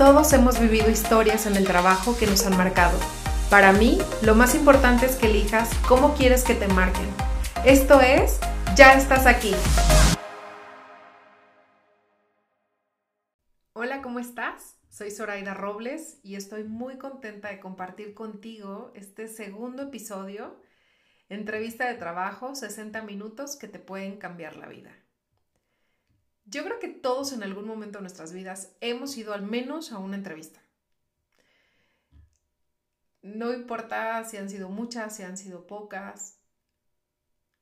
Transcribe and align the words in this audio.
Todos 0.00 0.32
hemos 0.32 0.58
vivido 0.58 0.88
historias 0.88 1.44
en 1.44 1.56
el 1.56 1.66
trabajo 1.66 2.16
que 2.16 2.26
nos 2.26 2.46
han 2.46 2.56
marcado. 2.56 2.98
Para 3.50 3.70
mí, 3.70 3.98
lo 4.22 4.34
más 4.34 4.54
importante 4.54 5.04
es 5.04 5.16
que 5.16 5.26
elijas 5.26 5.68
cómo 5.86 6.14
quieres 6.14 6.42
que 6.42 6.54
te 6.54 6.68
marquen. 6.68 7.04
Esto 7.66 8.00
es, 8.00 8.40
ya 8.74 8.94
estás 8.94 9.26
aquí. 9.26 9.52
Hola, 13.74 14.00
¿cómo 14.00 14.20
estás? 14.20 14.78
Soy 14.88 15.10
Zoraida 15.10 15.52
Robles 15.52 16.18
y 16.22 16.36
estoy 16.36 16.64
muy 16.64 16.96
contenta 16.96 17.50
de 17.50 17.60
compartir 17.60 18.14
contigo 18.14 18.92
este 18.94 19.28
segundo 19.28 19.82
episodio, 19.82 20.62
entrevista 21.28 21.86
de 21.86 21.96
trabajo, 21.96 22.54
60 22.54 23.02
minutos 23.02 23.54
que 23.54 23.68
te 23.68 23.78
pueden 23.78 24.16
cambiar 24.16 24.56
la 24.56 24.66
vida. 24.66 24.96
Yo 26.50 26.64
creo 26.64 26.80
que 26.80 26.88
todos 26.88 27.32
en 27.32 27.44
algún 27.44 27.66
momento 27.66 27.98
de 27.98 28.02
nuestras 28.02 28.32
vidas 28.32 28.74
hemos 28.80 29.16
ido 29.16 29.32
al 29.32 29.42
menos 29.42 29.92
a 29.92 29.98
una 29.98 30.16
entrevista. 30.16 30.60
No 33.22 33.52
importa 33.52 34.24
si 34.24 34.36
han 34.36 34.50
sido 34.50 34.68
muchas, 34.68 35.14
si 35.14 35.22
han 35.22 35.36
sido 35.36 35.68
pocas. 35.68 36.38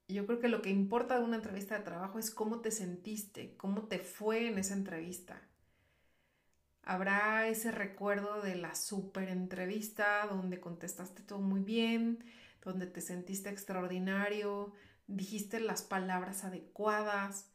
Yo 0.09 0.25
creo 0.25 0.41
que 0.41 0.49
lo 0.49 0.63
que 0.63 0.71
importa 0.71 1.19
de 1.19 1.25
una 1.25 1.37
entrevista 1.37 1.77
de 1.77 1.85
trabajo 1.85 2.19
es 2.19 2.31
cómo 2.31 2.61
te 2.61 2.71
sentiste, 2.71 3.55
cómo 3.59 3.89
te 3.89 3.99
fue 3.99 4.49
en 4.49 4.57
esa 4.57 4.73
entrevista. 4.73 5.43
Habrá 6.83 7.47
ese 7.49 7.71
recuerdo 7.71 8.41
de 8.41 8.55
la 8.55 8.75
super 8.75 9.29
entrevista 9.29 10.27
donde 10.31 10.61
contestaste 10.61 11.23
todo 11.23 11.41
muy 11.41 11.61
bien, 11.61 12.25
donde 12.65 12.87
te 12.87 13.03
sentiste 13.03 13.51
extraordinario, 13.51 14.73
dijiste 15.07 15.61
las 15.61 15.83
palabras 15.83 16.45
adecuadas, 16.45 17.51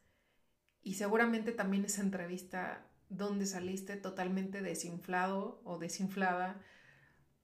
y 0.84 0.96
seguramente 0.96 1.52
también 1.54 1.86
esa 1.86 2.02
entrevista 2.02 2.86
donde 3.10 3.46
saliste 3.46 3.96
totalmente 3.96 4.62
desinflado 4.62 5.62
o 5.64 5.78
desinflada, 5.78 6.62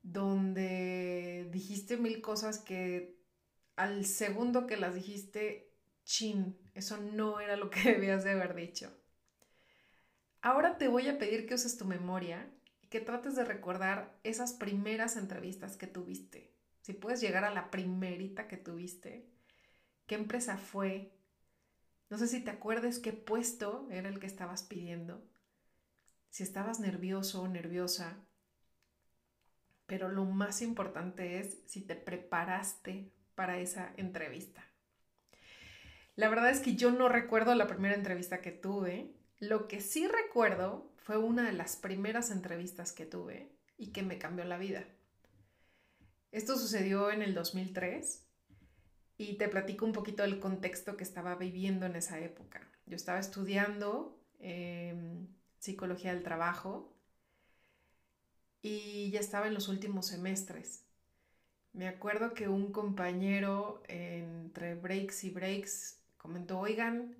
donde 0.04 1.48
dijiste 1.52 1.98
mil 1.98 2.22
cosas 2.22 2.60
que 2.60 3.18
al 3.76 4.06
segundo 4.06 4.68
que 4.68 4.78
las 4.78 4.94
dijiste, 4.94 5.72
chin, 6.04 6.58
eso 6.74 6.98
no 6.98 7.40
era 7.40 7.56
lo 7.56 7.70
que 7.70 7.82
debías 7.94 8.24
de 8.24 8.32
haber 8.32 8.56
dicho. 8.56 8.94
Ahora 10.42 10.78
te 10.78 10.88
voy 10.88 11.08
a 11.08 11.18
pedir 11.18 11.48
que 11.48 11.54
uses 11.54 11.78
tu 11.78 11.86
memoria 11.86 12.50
y 12.82 12.88
que 12.88 13.00
trates 13.00 13.36
de 13.36 13.46
recordar 13.46 14.18
esas 14.24 14.54
primeras 14.54 15.16
entrevistas 15.18 15.78
que 15.78 15.88
tuviste. 15.88 16.54
Si 16.82 16.94
puedes 16.94 17.22
llegar 17.22 17.44
a 17.46 17.54
la 17.54 17.72
primerita 17.72 18.48
que 18.48 18.58
tuviste, 18.58 19.30
qué 20.08 20.16
empresa 20.16 20.58
fue, 20.58 21.14
no 22.10 22.18
sé 22.18 22.28
si 22.28 22.42
te 22.42 22.52
acuerdas 22.52 23.00
qué 23.00 23.14
puesto 23.14 23.88
era 23.92 24.10
el 24.10 24.20
que 24.20 24.28
estabas 24.28 24.64
pidiendo, 24.64 25.24
si 26.30 26.44
estabas 26.44 26.80
nervioso 26.80 27.42
o 27.42 27.48
nerviosa, 27.48 28.18
pero 29.86 30.10
lo 30.10 30.26
más 30.26 30.62
importante 30.62 31.40
es 31.40 31.60
si 31.66 31.82
te 31.82 31.96
preparaste 31.96 33.12
para 33.36 33.60
esa 33.60 33.94
entrevista. 33.98 34.64
La 36.16 36.30
verdad 36.30 36.50
es 36.50 36.60
que 36.60 36.76
yo 36.76 36.92
no 36.92 37.10
recuerdo 37.10 37.56
la 37.56 37.68
primera 37.68 37.96
entrevista 37.96 38.42
que 38.42 38.52
tuve. 38.52 39.16
Lo 39.40 39.68
que 39.68 39.80
sí 39.80 40.08
recuerdo 40.08 40.92
fue 40.98 41.18
una 41.18 41.46
de 41.46 41.54
las 41.54 41.78
primeras 41.78 42.30
entrevistas 42.30 42.92
que 42.92 43.06
tuve 43.06 43.56
y 43.78 43.92
que 43.94 44.04
me 44.04 44.18
cambió 44.18 44.44
la 44.46 44.58
vida. 44.58 44.86
Esto 46.32 46.58
sucedió 46.58 47.10
en 47.10 47.22
el 47.22 47.34
2003 47.34 48.29
y 49.20 49.34
te 49.34 49.50
platico 49.50 49.86
un 49.86 49.92
poquito 49.92 50.24
del 50.24 50.40
contexto 50.40 50.96
que 50.96 51.04
estaba 51.04 51.36
viviendo 51.36 51.86
en 51.86 51.98
esa 51.98 52.22
época. 52.22 52.66
Yo 52.86 52.96
estaba 52.96 53.20
estudiando 53.20 54.18
em, 54.40 55.28
psicología 55.60 56.14
del 56.14 56.24
trabajo 56.24 56.96
y 58.62 59.12
ya 59.12 59.20
estaba 59.20 59.48
en 59.48 59.56
los 59.56 59.68
últimos 59.68 60.08
semestres. 60.08 60.86
Me 61.74 61.90
acuerdo 61.90 62.34
que 62.34 62.48
un 62.48 62.72
compañero 62.72 63.84
entre 63.90 64.76
breaks 64.76 65.26
y 65.26 65.32
breaks 65.32 66.00
comentó, 66.18 66.58
oigan, 66.58 67.14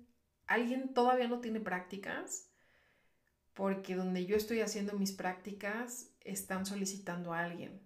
¿alguien 0.46 0.94
todavía 0.94 1.28
no 1.28 1.40
tiene 1.40 1.60
prácticas? 1.60 2.48
Porque 3.52 3.94
donde 3.94 4.24
yo 4.24 4.36
estoy 4.36 4.62
haciendo 4.62 4.94
mis 4.94 5.12
prácticas 5.12 6.08
están 6.22 6.64
solicitando 6.64 7.34
a 7.34 7.40
alguien. 7.40 7.78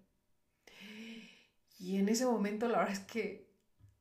Y 1.77 1.97
en 1.97 2.07
ese 2.07 2.25
momento 2.25 2.69
la 2.69 2.77
verdad 2.77 2.93
es 2.93 2.99
que 3.01 3.44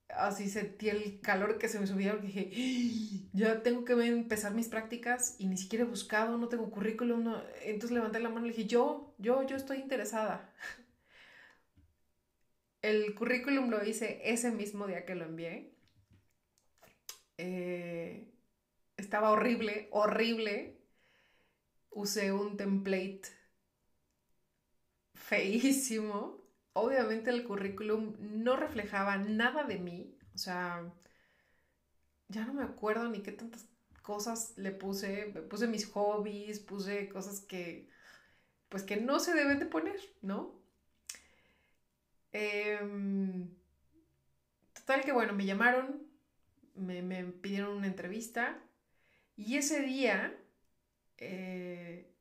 así 0.08 0.48
sentí 0.48 0.88
el 0.88 1.20
calor 1.20 1.58
que 1.58 1.68
se 1.68 1.80
me 1.80 1.86
subía 1.86 2.12
porque 2.12 2.26
dije, 2.28 2.50
¡Ah! 2.54 3.28
ya 3.32 3.62
tengo 3.62 3.84
que 3.84 3.92
empezar 3.94 4.54
mis 4.54 4.68
prácticas 4.68 5.36
y 5.38 5.46
ni 5.46 5.56
siquiera 5.56 5.84
he 5.84 5.88
buscado, 5.88 6.38
no 6.38 6.48
tengo 6.48 6.70
currículum. 6.70 7.34
Entonces 7.62 7.92
levanté 7.92 8.20
la 8.20 8.28
mano 8.28 8.46
y 8.46 8.50
le 8.50 8.56
dije, 8.56 8.68
yo, 8.68 9.14
yo, 9.18 9.42
yo 9.46 9.56
estoy 9.56 9.78
interesada. 9.78 10.52
El 12.82 13.14
currículum 13.14 13.70
lo 13.70 13.84
hice 13.84 14.20
ese 14.24 14.50
mismo 14.50 14.86
día 14.86 15.04
que 15.04 15.14
lo 15.14 15.24
envié. 15.24 15.74
Eh, 17.38 18.32
estaba 18.96 19.30
horrible, 19.30 19.88
horrible. 19.92 20.78
Usé 21.90 22.32
un 22.32 22.56
template 22.56 23.22
feísimo 25.14 26.43
obviamente 26.74 27.30
el 27.30 27.44
currículum 27.44 28.16
no 28.20 28.56
reflejaba 28.56 29.16
nada 29.16 29.64
de 29.64 29.78
mí, 29.78 30.14
o 30.34 30.38
sea, 30.38 30.92
ya 32.28 32.44
no 32.44 32.52
me 32.52 32.64
acuerdo 32.64 33.08
ni 33.08 33.22
qué 33.22 33.32
tantas 33.32 33.66
cosas 34.02 34.52
le 34.58 34.70
puse, 34.72 35.26
puse 35.48 35.66
mis 35.66 35.86
hobbies, 35.86 36.60
puse 36.60 37.08
cosas 37.08 37.40
que, 37.40 37.88
pues 38.68 38.82
que 38.82 38.96
no 38.98 39.18
se 39.20 39.34
deben 39.34 39.58
de 39.58 39.66
poner, 39.66 39.98
¿no? 40.20 40.60
Em, 42.32 43.48
total 44.74 45.04
que 45.04 45.12
bueno, 45.12 45.32
me 45.32 45.46
llamaron, 45.46 46.02
me, 46.74 47.24
pidieron 47.24 47.76
una 47.76 47.86
entrevista 47.86 48.60
y 49.36 49.56
ese 49.56 49.82
día, 49.82 50.36
eh, 51.18 52.12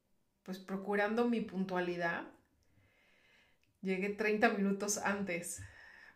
pues 0.43 0.59
procurando 0.59 1.27
mi 1.27 1.41
puntualidad, 1.41 2.27
Llegué 3.83 4.09
30 4.09 4.49
minutos 4.49 4.97
antes 4.97 5.61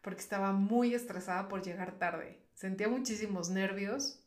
porque 0.01 0.21
estaba 0.21 0.53
muy 0.53 0.93
estresada 0.93 1.49
por 1.49 1.61
llegar 1.63 1.99
tarde. 1.99 2.41
Sentía 2.53 2.87
muchísimos 2.87 3.49
nervios 3.49 4.23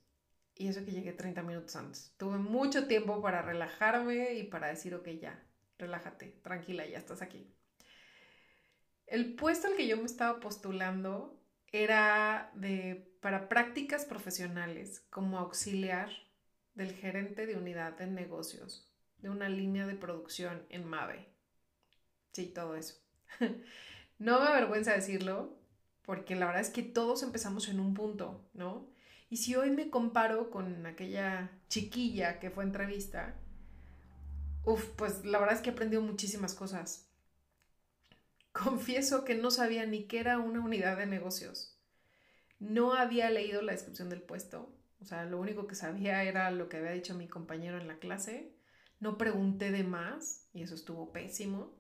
y 0.54 0.68
eso 0.68 0.84
que 0.84 0.92
llegué 0.92 1.14
30 1.14 1.42
minutos 1.42 1.74
antes. 1.74 2.12
Tuve 2.18 2.36
mucho 2.36 2.86
tiempo 2.86 3.22
para 3.22 3.40
relajarme 3.40 4.34
y 4.34 4.42
para 4.44 4.68
decir, 4.68 4.94
ok, 4.94 5.08
ya, 5.18 5.42
relájate, 5.78 6.38
tranquila, 6.42 6.86
ya 6.86 6.98
estás 6.98 7.22
aquí. 7.22 7.50
El 9.06 9.34
puesto 9.34 9.68
al 9.68 9.76
que 9.76 9.88
yo 9.88 9.96
me 9.96 10.04
estaba 10.04 10.38
postulando 10.38 11.42
era 11.72 12.52
de, 12.54 13.10
para 13.22 13.48
prácticas 13.48 14.04
profesionales 14.04 15.00
como 15.08 15.38
auxiliar 15.38 16.10
del 16.74 16.92
gerente 16.92 17.46
de 17.46 17.56
unidad 17.56 17.96
de 17.96 18.06
negocios 18.06 18.92
de 19.16 19.30
una 19.30 19.48
línea 19.48 19.86
de 19.86 19.94
producción 19.94 20.66
en 20.68 20.84
MAVE. 20.84 21.26
Sí, 22.32 22.46
todo 22.46 22.76
eso. 22.76 23.00
no 24.18 24.40
me 24.40 24.46
avergüenza 24.46 24.92
decirlo, 24.92 25.56
porque 26.02 26.36
la 26.36 26.46
verdad 26.46 26.62
es 26.62 26.70
que 26.70 26.82
todos 26.82 27.22
empezamos 27.22 27.68
en 27.68 27.80
un 27.80 27.94
punto, 27.94 28.48
¿no? 28.54 28.88
Y 29.28 29.36
si 29.36 29.54
hoy 29.54 29.70
me 29.70 29.90
comparo 29.90 30.50
con 30.50 30.86
aquella 30.86 31.52
chiquilla 31.68 32.40
que 32.40 32.50
fue 32.50 32.64
entrevista, 32.64 33.36
uff, 34.64 34.84
pues 34.96 35.24
la 35.24 35.38
verdad 35.38 35.54
es 35.56 35.62
que 35.62 35.70
he 35.70 35.72
aprendido 35.72 36.02
muchísimas 36.02 36.54
cosas. 36.54 37.08
Confieso 38.52 39.24
que 39.24 39.36
no 39.36 39.50
sabía 39.50 39.86
ni 39.86 40.04
qué 40.06 40.18
era 40.18 40.38
una 40.38 40.60
unidad 40.60 40.96
de 40.98 41.06
negocios. 41.06 41.78
No 42.58 42.94
había 42.94 43.30
leído 43.30 43.62
la 43.62 43.72
descripción 43.72 44.10
del 44.10 44.22
puesto. 44.22 44.74
O 45.00 45.04
sea, 45.04 45.24
lo 45.24 45.38
único 45.38 45.66
que 45.66 45.74
sabía 45.74 46.22
era 46.24 46.50
lo 46.50 46.68
que 46.68 46.76
había 46.76 46.90
dicho 46.90 47.14
mi 47.14 47.28
compañero 47.28 47.78
en 47.78 47.88
la 47.88 47.98
clase. 47.98 48.52
No 48.98 49.16
pregunté 49.16 49.70
de 49.70 49.84
más 49.84 50.48
y 50.52 50.62
eso 50.62 50.74
estuvo 50.74 51.12
pésimo. 51.12 51.79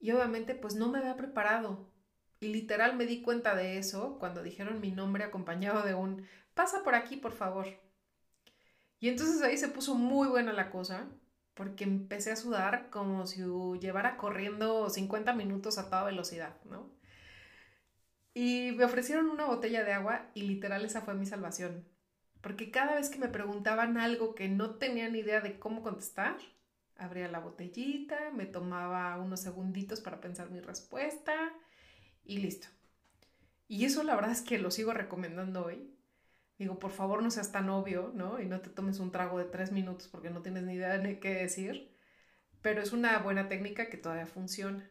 Y 0.00 0.10
obviamente 0.12 0.54
pues 0.54 0.74
no 0.74 0.88
me 0.88 0.98
había 0.98 1.16
preparado. 1.16 1.92
Y 2.40 2.48
literal 2.48 2.96
me 2.96 3.06
di 3.06 3.22
cuenta 3.22 3.54
de 3.54 3.78
eso 3.78 4.18
cuando 4.18 4.42
dijeron 4.42 4.80
mi 4.80 4.92
nombre 4.92 5.24
acompañado 5.24 5.82
de 5.82 5.94
un 5.94 6.26
pasa 6.54 6.82
por 6.84 6.94
aquí, 6.94 7.16
por 7.16 7.32
favor. 7.32 7.66
Y 9.00 9.08
entonces 9.08 9.42
ahí 9.42 9.56
se 9.56 9.68
puso 9.68 9.94
muy 9.94 10.28
buena 10.28 10.52
la 10.52 10.70
cosa 10.70 11.08
porque 11.54 11.84
empecé 11.84 12.30
a 12.30 12.36
sudar 12.36 12.90
como 12.90 13.26
si 13.26 13.42
llevara 13.80 14.16
corriendo 14.16 14.90
50 14.90 15.32
minutos 15.34 15.78
a 15.78 15.86
toda 15.86 16.04
velocidad, 16.04 16.56
¿no? 16.64 16.90
Y 18.34 18.72
me 18.76 18.84
ofrecieron 18.84 19.28
una 19.28 19.46
botella 19.46 19.82
de 19.82 19.92
agua 19.92 20.30
y 20.34 20.42
literal 20.42 20.84
esa 20.84 21.00
fue 21.00 21.14
mi 21.14 21.26
salvación. 21.26 21.84
Porque 22.40 22.70
cada 22.70 22.94
vez 22.94 23.10
que 23.10 23.18
me 23.18 23.28
preguntaban 23.28 23.98
algo 23.98 24.36
que 24.36 24.48
no 24.48 24.76
tenía 24.76 25.08
ni 25.08 25.18
idea 25.18 25.40
de 25.40 25.58
cómo 25.58 25.82
contestar, 25.82 26.36
abría 26.98 27.28
la 27.28 27.38
botellita, 27.38 28.30
me 28.32 28.44
tomaba 28.44 29.16
unos 29.18 29.40
segunditos 29.40 30.00
para 30.00 30.20
pensar 30.20 30.50
mi 30.50 30.60
respuesta 30.60 31.34
y 32.24 32.38
listo. 32.38 32.66
Y 33.68 33.84
eso 33.84 34.02
la 34.02 34.16
verdad 34.16 34.32
es 34.32 34.42
que 34.42 34.58
lo 34.58 34.70
sigo 34.70 34.92
recomendando 34.92 35.64
hoy. 35.64 35.94
Digo, 36.58 36.78
por 36.78 36.90
favor 36.90 37.22
no 37.22 37.30
seas 37.30 37.52
tan 37.52 37.68
obvio, 37.70 38.12
¿no? 38.14 38.40
Y 38.40 38.46
no 38.46 38.60
te 38.60 38.70
tomes 38.70 38.98
un 38.98 39.12
trago 39.12 39.38
de 39.38 39.44
tres 39.44 39.70
minutos 39.70 40.08
porque 40.08 40.30
no 40.30 40.42
tienes 40.42 40.64
ni 40.64 40.74
idea 40.74 40.98
de 40.98 41.20
qué 41.20 41.34
decir. 41.34 41.96
pero 42.60 42.82
es 42.82 42.92
una 42.92 43.18
buena 43.20 43.48
técnica 43.48 43.88
que 43.88 43.96
todavía 43.96 44.26
funciona. 44.26 44.90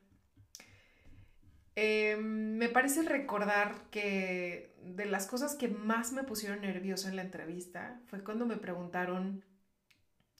Em, 1.75 2.57
me 2.57 2.69
parece 2.69 3.03
recordar 3.03 3.89
que 3.91 4.73
de 4.83 5.05
las 5.05 5.27
cosas 5.27 5.55
que 5.55 5.67
más 5.67 6.13
me 6.13 6.23
pusieron 6.23 6.61
nerviosa 6.61 7.09
en 7.09 7.17
la 7.17 7.21
entrevista 7.23 8.01
fue 8.07 8.23
cuando 8.23 8.45
me 8.45 8.57
preguntaron 8.57 9.43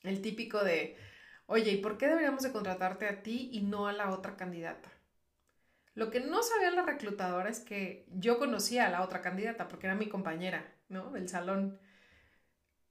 el 0.03 0.21
típico 0.21 0.63
de, 0.63 0.97
oye, 1.47 1.71
¿y 1.71 1.81
por 1.81 1.97
qué 1.97 2.07
deberíamos 2.07 2.43
de 2.43 2.51
contratarte 2.51 3.07
a 3.07 3.23
ti 3.23 3.49
y 3.51 3.61
no 3.61 3.87
a 3.87 3.93
la 3.93 4.11
otra 4.11 4.37
candidata? 4.37 4.91
Lo 5.95 6.11
que 6.11 6.19
no 6.19 6.43
sabía 6.43 6.69
la 6.71 6.83
reclutadora 6.83 7.49
es 7.49 7.59
que 7.59 8.05
yo 8.13 8.37
conocía 8.37 8.85
a 8.85 8.91
la 8.91 9.01
otra 9.01 9.21
candidata 9.21 9.67
porque 9.67 9.87
era 9.87 9.95
mi 9.95 10.07
compañera, 10.07 10.71
¿no? 10.89 11.11
Del 11.11 11.27
salón. 11.27 11.79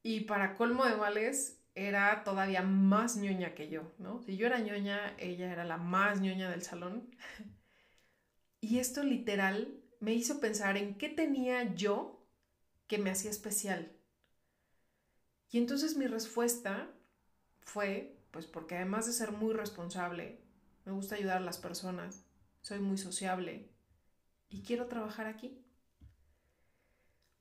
Y 0.02 0.22
para 0.22 0.54
colmo 0.54 0.84
de 0.84 0.96
males, 0.96 1.60
era 1.76 2.24
todavía 2.24 2.62
más 2.62 3.16
ñoña 3.16 3.54
que 3.54 3.68
yo, 3.68 3.92
¿no? 3.98 4.22
Si 4.22 4.36
yo 4.36 4.46
era 4.46 4.58
ñoña, 4.58 5.14
ella 5.18 5.52
era 5.52 5.64
la 5.64 5.76
más 5.76 6.20
ñoña 6.20 6.50
del 6.50 6.62
salón. 6.62 7.14
Y 8.60 8.78
esto 8.78 9.04
literal 9.04 9.80
me 10.00 10.14
hizo 10.14 10.40
pensar 10.40 10.76
en 10.76 10.96
qué 10.96 11.08
tenía 11.08 11.74
yo 11.74 12.26
que 12.88 12.98
me 12.98 13.10
hacía 13.10 13.30
especial. 13.30 13.92
Y 15.50 15.58
entonces 15.58 15.96
mi 15.96 16.06
respuesta 16.06 16.88
fue, 17.60 18.15
pues 18.36 18.44
porque 18.46 18.76
además 18.76 19.06
de 19.06 19.14
ser 19.14 19.32
muy 19.32 19.54
responsable, 19.54 20.38
me 20.84 20.92
gusta 20.92 21.14
ayudar 21.14 21.38
a 21.38 21.40
las 21.40 21.56
personas, 21.56 22.26
soy 22.60 22.80
muy 22.80 22.98
sociable 22.98 23.70
y 24.50 24.62
quiero 24.62 24.88
trabajar 24.88 25.26
aquí. 25.26 25.64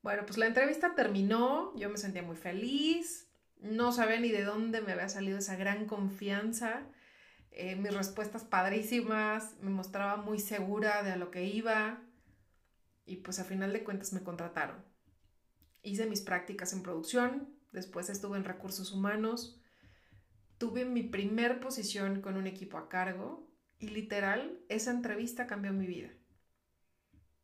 Bueno, 0.04 0.26
pues 0.26 0.38
la 0.38 0.48
entrevista 0.48 0.96
terminó, 0.96 1.76
yo 1.76 1.90
me 1.90 1.98
sentía 1.98 2.24
muy 2.24 2.38
feliz, 2.38 3.28
no 3.60 3.92
sabía 3.92 4.22
ni 4.22 4.30
de 4.30 4.46
dónde 4.46 4.80
me 4.80 4.94
había 4.94 5.10
salido 5.10 5.38
esa 5.38 5.58
gran 5.58 5.86
confianza, 5.86 6.84
eh, 7.52 7.76
mis 7.76 7.94
respuestas 7.94 8.46
padrísimas, 8.46 9.54
me 9.60 9.72
mostraba 9.72 10.16
muy 10.16 10.40
segura 10.40 11.04
de 11.04 11.12
a 11.12 11.18
lo 11.18 11.30
que 11.30 11.44
iba 11.44 12.00
y 13.06 13.18
pues 13.18 13.40
a 13.40 13.44
final 13.44 13.74
de 13.74 13.84
cuentas 13.84 14.14
me 14.14 14.24
contrataron. 14.24 14.82
Hice 15.82 16.06
mis 16.06 16.22
prácticas 16.22 16.72
en 16.72 16.84
producción, 16.84 17.54
después 17.74 18.10
estuve 18.10 18.38
en 18.38 18.46
recursos 18.46 18.94
humanos, 18.94 19.60
tuve 20.66 20.84
mi 20.84 21.04
primer 21.04 21.60
posición 21.60 22.22
con 22.22 22.38
un 22.38 22.48
equipo 22.48 22.80
a 22.80 22.90
cargo 22.90 23.48
y 23.78 23.90
literal, 23.90 24.60
esa 24.68 24.90
entrevista 24.90 25.46
cambió 25.46 25.72
mi 25.74 25.86
vida. 25.86 26.10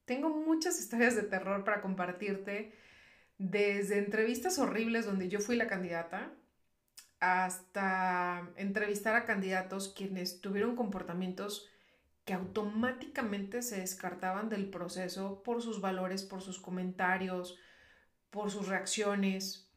Tengo 0.05 0.29
muchas 0.31 0.79
historias 0.79 1.15
de 1.15 1.21
terror 1.21 1.63
para 1.63 1.81
compartirte, 1.81 2.73
desde 3.37 3.99
entrevistas 3.99 4.57
horribles 4.57 5.05
donde 5.05 5.29
yo 5.29 5.39
fui 5.39 5.55
la 5.55 5.67
candidata, 5.67 6.33
hasta 7.19 8.49
entrevistar 8.55 9.15
a 9.15 9.27
candidatos 9.27 9.93
quienes 9.95 10.41
tuvieron 10.41 10.75
comportamientos 10.75 11.69
que 12.25 12.33
automáticamente 12.33 13.61
se 13.61 13.81
descartaban 13.81 14.49
del 14.49 14.67
proceso 14.71 15.43
por 15.43 15.61
sus 15.61 15.79
valores, 15.79 16.23
por 16.23 16.41
sus 16.41 16.59
comentarios, 16.59 17.59
por 18.31 18.49
sus 18.49 18.67
reacciones. 18.67 19.70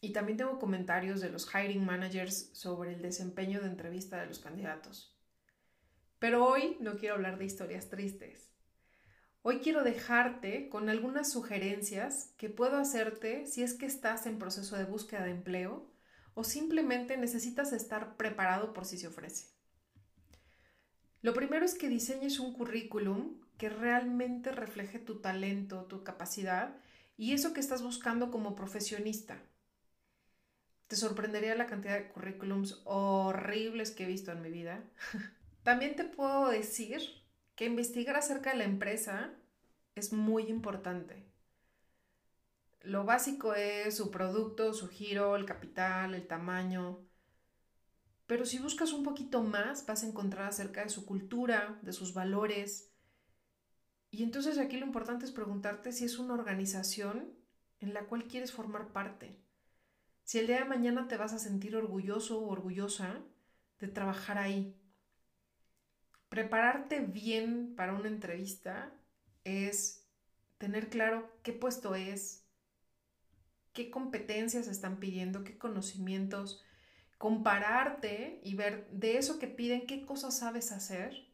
Y 0.00 0.12
también 0.12 0.38
tengo 0.38 0.58
comentarios 0.58 1.20
de 1.20 1.30
los 1.30 1.48
hiring 1.54 1.84
managers 1.84 2.50
sobre 2.54 2.94
el 2.94 3.02
desempeño 3.02 3.60
de 3.60 3.66
entrevista 3.66 4.20
de 4.20 4.26
los 4.26 4.38
candidatos. 4.38 5.16
Pero 6.18 6.46
hoy 6.46 6.76
no 6.80 6.96
quiero 6.96 7.16
hablar 7.16 7.38
de 7.38 7.44
historias 7.44 7.88
tristes. 7.88 8.50
Hoy 9.42 9.60
quiero 9.60 9.82
dejarte 9.82 10.68
con 10.68 10.90
algunas 10.90 11.32
sugerencias 11.32 12.34
que 12.36 12.50
puedo 12.50 12.76
hacerte 12.76 13.46
si 13.46 13.62
es 13.62 13.74
que 13.74 13.86
estás 13.86 14.26
en 14.26 14.38
proceso 14.38 14.76
de 14.76 14.84
búsqueda 14.84 15.24
de 15.24 15.30
empleo 15.30 15.90
o 16.34 16.44
simplemente 16.44 17.16
necesitas 17.16 17.72
estar 17.72 18.16
preparado 18.16 18.74
por 18.74 18.84
si 18.84 18.98
se 18.98 19.08
ofrece. 19.08 19.48
Lo 21.22 21.34
primero 21.34 21.64
es 21.64 21.74
que 21.74 21.88
diseñes 21.88 22.38
un 22.38 22.52
currículum 22.52 23.40
que 23.58 23.68
realmente 23.68 24.52
refleje 24.52 24.98
tu 24.98 25.20
talento, 25.20 25.84
tu 25.84 26.02
capacidad 26.02 26.76
y 27.16 27.32
eso 27.32 27.52
que 27.52 27.60
estás 27.60 27.82
buscando 27.82 28.30
como 28.30 28.56
profesionista. 28.56 29.42
Te 30.90 30.96
sorprendería 30.96 31.54
la 31.54 31.68
cantidad 31.68 31.94
de 31.94 32.08
currículums 32.08 32.82
horribles 32.82 33.92
que 33.92 34.02
he 34.02 34.08
visto 34.08 34.32
en 34.32 34.42
mi 34.42 34.50
vida. 34.50 34.82
También 35.62 35.94
te 35.94 36.02
puedo 36.02 36.48
decir 36.48 37.00
que 37.54 37.66
investigar 37.66 38.16
acerca 38.16 38.50
de 38.50 38.56
la 38.56 38.64
empresa 38.64 39.30
es 39.94 40.12
muy 40.12 40.48
importante. 40.48 41.24
Lo 42.80 43.04
básico 43.04 43.54
es 43.54 43.96
su 43.98 44.10
producto, 44.10 44.74
su 44.74 44.88
giro, 44.88 45.36
el 45.36 45.44
capital, 45.44 46.12
el 46.12 46.26
tamaño. 46.26 46.98
Pero 48.26 48.44
si 48.44 48.58
buscas 48.58 48.92
un 48.92 49.04
poquito 49.04 49.42
más, 49.42 49.86
vas 49.86 50.02
a 50.02 50.08
encontrar 50.08 50.48
acerca 50.48 50.82
de 50.82 50.90
su 50.90 51.06
cultura, 51.06 51.78
de 51.82 51.92
sus 51.92 52.14
valores. 52.14 52.90
Y 54.10 54.24
entonces 54.24 54.58
aquí 54.58 54.76
lo 54.76 54.86
importante 54.86 55.24
es 55.24 55.30
preguntarte 55.30 55.92
si 55.92 56.04
es 56.04 56.18
una 56.18 56.34
organización 56.34 57.32
en 57.78 57.94
la 57.94 58.06
cual 58.06 58.24
quieres 58.24 58.50
formar 58.50 58.88
parte. 58.88 59.38
Si 60.30 60.38
el 60.38 60.46
día 60.46 60.60
de 60.60 60.64
mañana 60.64 61.08
te 61.08 61.16
vas 61.16 61.32
a 61.32 61.40
sentir 61.40 61.74
orgulloso 61.74 62.38
o 62.38 62.50
orgullosa 62.50 63.20
de 63.80 63.88
trabajar 63.88 64.38
ahí. 64.38 64.80
Prepararte 66.28 67.00
bien 67.00 67.74
para 67.74 67.94
una 67.94 68.06
entrevista 68.06 68.94
es 69.42 70.06
tener 70.58 70.88
claro 70.88 71.36
qué 71.42 71.52
puesto 71.52 71.96
es, 71.96 72.46
qué 73.72 73.90
competencias 73.90 74.68
están 74.68 75.00
pidiendo, 75.00 75.42
qué 75.42 75.58
conocimientos, 75.58 76.62
compararte 77.18 78.40
y 78.44 78.54
ver 78.54 78.88
de 78.92 79.18
eso 79.18 79.40
que 79.40 79.48
piden 79.48 79.84
qué 79.84 80.06
cosas 80.06 80.38
sabes 80.38 80.70
hacer 80.70 81.26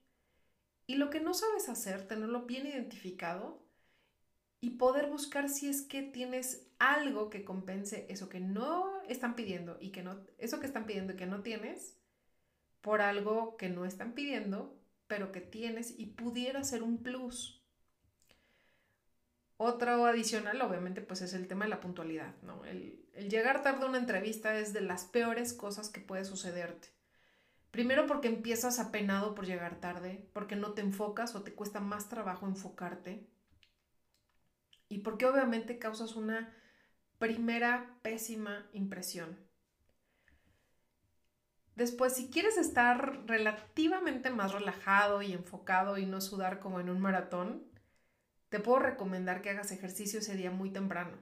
y 0.87 0.95
lo 0.95 1.11
que 1.11 1.21
no 1.21 1.35
sabes 1.35 1.69
hacer, 1.69 2.09
tenerlo 2.09 2.47
bien 2.47 2.67
identificado 2.67 3.66
y 4.67 4.71
poder 4.71 5.09
buscar 5.09 5.49
si 5.49 5.69
es 5.69 5.81
que 5.81 6.03
tienes 6.03 6.67
algo 6.81 7.31
que 7.31 7.45
compense 7.45 8.05
eso 8.09 8.29
que 8.29 8.41
no 8.41 9.01
están 9.03 9.37
pidiendo 9.37 9.79
y 9.81 9.91
que 9.91 10.03
no 10.03 10.19
eso 10.39 10.59
que 10.59 10.67
están 10.67 10.87
pidiendo 10.87 11.13
y 11.13 11.17
que 11.17 11.27
no 11.27 11.41
tienes 11.43 11.97
por 12.81 13.01
algo 13.01 13.57
que 13.57 13.69
no 13.69 13.85
están 13.85 14.13
pidiendo 14.13 14.77
pero 15.07 15.31
que 15.31 15.41
tienes 15.41 15.97
y 15.97 16.07
pudiera 16.07 16.65
ser 16.65 16.83
un 16.83 17.01
plus. 17.01 17.65
Otro 19.57 20.05
adicional, 20.05 20.61
obviamente, 20.61 21.01
pues 21.01 21.23
es 21.23 21.33
el 21.33 21.47
tema 21.47 21.67
de 21.67 21.71
la 21.71 21.79
puntualidad, 21.79 22.35
¿no? 22.43 22.65
El, 22.65 23.07
llegar 23.31 23.63
tarde 23.63 23.85
a 23.85 23.89
una 23.89 23.99
entrevista 23.99 24.59
es 24.59 24.73
de 24.73 24.81
las 24.81 25.05
peores 25.05 25.53
cosas 25.53 25.91
que 25.91 26.01
puede 26.01 26.25
sucederte. 26.25 26.89
Primero 27.71 28.09
porque 28.09 28.27
empiezas 28.27 28.81
apenado 28.81 29.37
por 29.37 29.47
llegar 29.47 29.79
tarde, 29.79 30.29
porque 30.33 30.57
no 30.57 30.73
te 30.73 30.81
enfocas 30.81 31.37
o 31.37 31.45
te 31.45 31.55
cuesta 31.55 31.79
más 31.79 32.09
trabajo 32.09 32.47
enfocarte. 32.47 33.29
Y 34.89 34.99
porque 34.99 35.27
obviamente 35.27 35.79
causas 35.79 36.17
una 36.17 36.55
primera 37.19 37.99
pésima 38.03 38.69
impresión. 38.73 39.39
Después, 41.75 42.15
si 42.15 42.31
quieres 42.31 42.57
estar 42.57 43.27
relativamente 43.27 44.31
más 44.31 44.53
relajado 44.53 45.21
y 45.21 45.33
enfocado 45.33 45.99
y 45.99 46.07
no 46.07 46.23
sudar 46.23 46.59
como 46.59 46.81
en 46.81 46.89
un 46.89 47.01
maratón, 47.01 47.65
te 48.49 48.61
puedo 48.61 48.79
recomendar 48.79 49.43
que 49.43 49.51
hagas 49.51 49.73
ejercicio 49.73 50.21
ese 50.21 50.37
día 50.37 50.51
muy 50.51 50.71
temprano. 50.71 51.19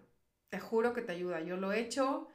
Te 0.51 0.61
juro 0.61 0.93
que 0.93 1.03
te 1.03 1.13
ayuda. 1.13 1.41
Yo 1.41 1.57
lo 1.57 1.73
he 1.73 1.81
hecho, 1.81 2.29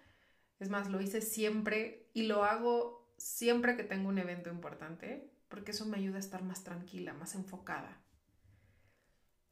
es 0.60 0.70
más, 0.70 0.90
lo 0.90 1.00
hice 1.00 1.22
siempre 1.22 2.10
y 2.14 2.24
lo 2.24 2.44
hago 2.44 3.10
siempre 3.18 3.78
que 3.78 3.84
tengo 3.84 4.10
un 4.10 4.18
evento 4.18 4.50
importante, 4.50 5.32
porque 5.48 5.72
eso 5.72 5.86
me 5.86 5.98
ayuda 5.98 6.18
a 6.18 6.22
estar 6.22 6.44
más 6.44 6.66
tranquila, 6.66 7.14
más 7.14 7.36
enfocada. 7.36 8.02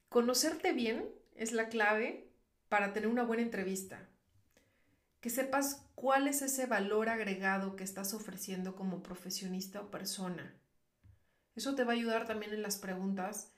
Conocerte 0.10 0.74
bien 0.74 1.10
es 1.38 1.52
la 1.52 1.70
clave 1.70 2.30
para 2.68 2.94
tener 2.94 3.08
una 3.08 3.24
buena 3.24 3.44
entrevista 3.44 4.08
que 5.22 5.30
sepas 5.30 5.86
cuál 5.96 6.28
es 6.28 6.42
ese 6.42 6.68
valor 6.68 7.10
agregado 7.10 7.76
que 7.76 7.84
estás 7.84 8.14
ofreciendo 8.14 8.76
como 8.76 9.02
profesionista 9.02 9.82
o 9.82 9.92
persona. 9.92 10.56
Eso 11.56 11.76
te 11.76 11.84
va 11.84 11.94
a 11.94 11.96
ayudar 11.96 12.28
también 12.28 12.54
en 12.54 12.62
las 12.62 12.78
preguntas 12.78 13.52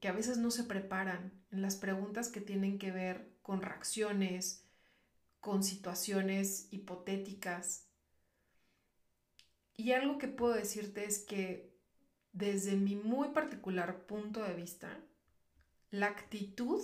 que 0.00 0.08
a 0.08 0.12
veces 0.12 0.38
no 0.38 0.50
se 0.50 0.64
preparan, 0.64 1.32
en 1.50 1.62
las 1.62 1.76
preguntas 1.76 2.28
que 2.28 2.40
tienen 2.40 2.78
que 2.78 2.90
ver 2.90 3.30
con 3.42 3.62
reacciones, 3.62 4.64
con 5.40 5.62
situaciones 5.62 6.68
hipotéticas. 6.72 7.86
Y 9.76 9.92
algo 9.92 10.18
que 10.18 10.28
puedo 10.28 10.54
decirte 10.54 11.04
es 11.04 11.20
que 11.20 11.72
desde 12.32 12.76
mi 12.76 12.96
muy 12.96 13.28
particular 13.28 14.04
punto 14.06 14.42
de 14.42 14.54
vista, 14.54 14.98
la 15.90 16.06
actitud 16.06 16.82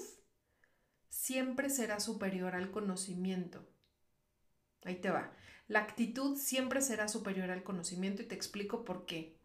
siempre 1.08 1.70
será 1.70 2.00
superior 2.00 2.54
al 2.54 2.70
conocimiento. 2.70 3.68
Ahí 4.84 4.96
te 4.96 5.10
va. 5.10 5.32
La 5.68 5.80
actitud 5.80 6.36
siempre 6.36 6.80
será 6.80 7.08
superior 7.08 7.50
al 7.50 7.62
conocimiento 7.62 8.22
y 8.22 8.26
te 8.26 8.34
explico 8.34 8.84
por 8.84 9.06
qué. 9.06 9.38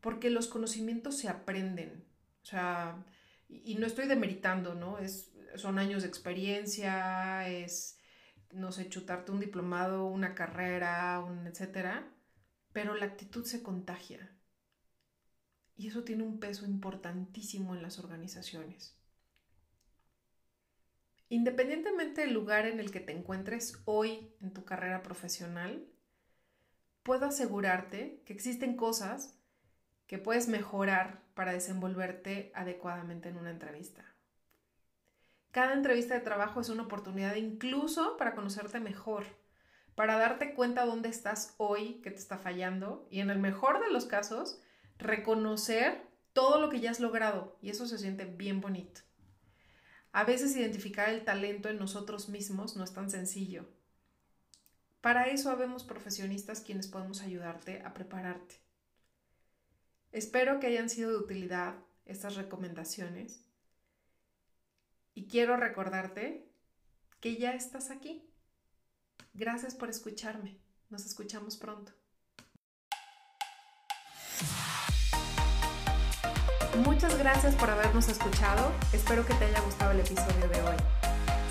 Porque 0.00 0.30
los 0.30 0.48
conocimientos 0.48 1.16
se 1.18 1.28
aprenden. 1.28 2.04
O 2.42 2.46
sea, 2.46 3.04
y 3.48 3.76
no 3.76 3.86
estoy 3.86 4.08
demeritando, 4.08 4.74
¿no? 4.74 4.98
Es, 4.98 5.32
son 5.56 5.78
años 5.78 6.02
de 6.02 6.08
experiencia, 6.08 7.48
es, 7.48 7.98
no 8.52 8.72
sé, 8.72 8.88
chutarte 8.88 9.32
un 9.32 9.40
diplomado, 9.40 10.06
una 10.06 10.34
carrera, 10.34 11.20
un 11.20 11.46
etcétera. 11.46 12.12
pero 12.72 12.94
la 12.94 13.06
actitud 13.06 13.44
se 13.44 13.62
contagia. 13.62 14.30
Y 15.82 15.88
eso 15.88 16.04
tiene 16.04 16.22
un 16.22 16.38
peso 16.38 16.64
importantísimo 16.64 17.74
en 17.74 17.82
las 17.82 17.98
organizaciones. 17.98 18.96
Independientemente 21.28 22.20
del 22.20 22.32
lugar 22.32 22.66
en 22.66 22.78
el 22.78 22.92
que 22.92 23.00
te 23.00 23.10
encuentres 23.10 23.82
hoy 23.84 24.32
en 24.40 24.52
tu 24.52 24.64
carrera 24.64 25.02
profesional, 25.02 25.84
puedo 27.02 27.26
asegurarte 27.26 28.22
que 28.24 28.32
existen 28.32 28.76
cosas 28.76 29.40
que 30.06 30.18
puedes 30.18 30.46
mejorar 30.46 31.24
para 31.34 31.52
desenvolverte 31.52 32.52
adecuadamente 32.54 33.30
en 33.30 33.38
una 33.38 33.50
entrevista. 33.50 34.04
Cada 35.50 35.72
entrevista 35.72 36.14
de 36.14 36.20
trabajo 36.20 36.60
es 36.60 36.68
una 36.68 36.84
oportunidad 36.84 37.34
incluso 37.34 38.16
para 38.18 38.36
conocerte 38.36 38.78
mejor, 38.78 39.24
para 39.96 40.16
darte 40.16 40.54
cuenta 40.54 40.86
dónde 40.86 41.08
estás 41.08 41.56
hoy, 41.56 42.00
que 42.02 42.12
te 42.12 42.18
está 42.18 42.38
fallando 42.38 43.08
y 43.10 43.18
en 43.18 43.30
el 43.30 43.40
mejor 43.40 43.84
de 43.84 43.90
los 43.90 44.06
casos, 44.06 44.62
reconocer 45.02 46.06
todo 46.32 46.60
lo 46.60 46.70
que 46.70 46.80
ya 46.80 46.90
has 46.90 47.00
logrado 47.00 47.56
y 47.60 47.70
eso 47.70 47.86
se 47.86 47.98
siente 47.98 48.24
bien 48.24 48.60
bonito. 48.60 49.02
A 50.12 50.24
veces 50.24 50.56
identificar 50.56 51.08
el 51.08 51.24
talento 51.24 51.68
en 51.68 51.78
nosotros 51.78 52.28
mismos 52.28 52.76
no 52.76 52.84
es 52.84 52.92
tan 52.92 53.10
sencillo. 53.10 53.66
Para 55.00 55.26
eso 55.28 55.50
habemos 55.50 55.84
profesionistas 55.84 56.60
quienes 56.60 56.86
podemos 56.86 57.22
ayudarte 57.22 57.82
a 57.82 57.92
prepararte. 57.92 58.56
Espero 60.12 60.60
que 60.60 60.68
hayan 60.68 60.90
sido 60.90 61.10
de 61.10 61.16
utilidad 61.16 61.74
estas 62.04 62.36
recomendaciones 62.36 63.44
y 65.14 65.26
quiero 65.26 65.56
recordarte 65.56 66.46
que 67.20 67.36
ya 67.36 67.52
estás 67.54 67.90
aquí. 67.90 68.28
Gracias 69.34 69.74
por 69.74 69.88
escucharme. 69.88 70.58
Nos 70.90 71.06
escuchamos 71.06 71.56
pronto. 71.56 71.92
Muchas 76.78 77.18
gracias 77.18 77.54
por 77.54 77.68
habernos 77.68 78.08
escuchado. 78.08 78.72
Espero 78.92 79.26
que 79.26 79.34
te 79.34 79.44
haya 79.44 79.60
gustado 79.60 79.90
el 79.92 80.00
episodio 80.00 80.48
de 80.48 80.62
hoy. 80.62 80.76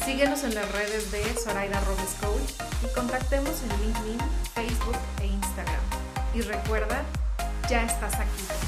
Síguenos 0.04 0.44
en 0.44 0.56
las 0.56 0.70
redes 0.72 1.12
de 1.12 1.24
Zoraida 1.36 1.80
Robles 1.82 2.16
Coach 2.20 2.68
y 2.84 2.94
contactemos 2.96 3.62
en 3.62 3.70
LinkedIn, 3.82 4.20
Facebook 4.56 4.98
e 5.22 5.28
Instagram. 5.28 5.82
Y 6.34 6.42
recuerda, 6.42 7.04
ya 7.70 7.84
estás 7.84 8.16
aquí. 8.16 8.61